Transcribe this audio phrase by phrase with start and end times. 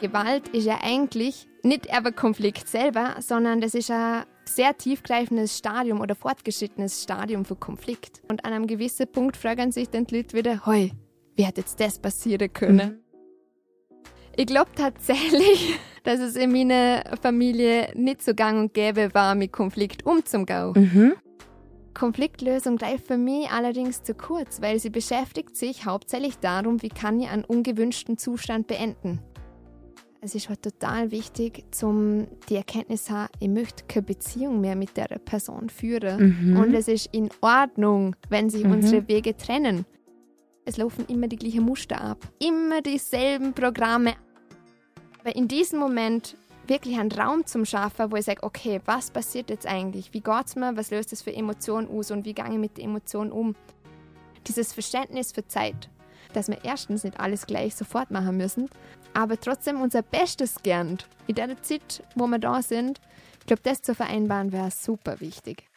[0.00, 6.00] Gewalt ist ja eigentlich nicht aber Konflikt selber, sondern das ist ein sehr tiefgreifendes Stadium
[6.00, 8.22] oder fortgeschrittenes Stadium für Konflikt.
[8.28, 10.92] Und an einem gewissen Punkt fragen sich dann die Leute wieder, hey,
[11.36, 12.76] wie hat jetzt das passieren können?
[12.76, 13.00] Mhm.
[14.36, 19.52] Ich glaube tatsächlich, dass es in meiner Familie nicht so gang und gäbe war, mit
[19.52, 20.72] Konflikt umzugehen.
[20.74, 21.12] Mhm.
[21.92, 27.20] Konfliktlösung greift für mich allerdings zu kurz, weil sie beschäftigt sich hauptsächlich darum, wie kann
[27.20, 29.20] ich einen ungewünschten Zustand beenden.
[30.22, 34.76] Es ist halt total wichtig, zum die Erkenntnis zu haben, ich möchte keine Beziehung mehr
[34.76, 36.50] mit der Person führen.
[36.50, 36.56] Mhm.
[36.58, 38.72] Und es ist in Ordnung, wenn sich mhm.
[38.72, 39.86] unsere Wege trennen.
[40.66, 42.18] Es laufen immer die gleichen Muster ab.
[42.38, 44.12] Immer dieselben Programme.
[45.20, 49.48] Aber in diesem Moment wirklich einen Raum zum Schaffen, wo ich sage, okay, was passiert
[49.48, 50.12] jetzt eigentlich?
[50.12, 50.76] Wie geht es mir?
[50.76, 52.10] Was löst das für Emotionen aus?
[52.10, 53.54] Und wie gehe ich mit den Emotionen um?
[54.46, 55.88] Dieses Verständnis für Zeit
[56.32, 58.68] dass wir erstens nicht alles gleich sofort machen müssen,
[59.14, 63.00] aber trotzdem unser Bestes gern in der Zeit, wo wir da sind.
[63.40, 65.69] Ich glaube, das zu vereinbaren wäre super wichtig.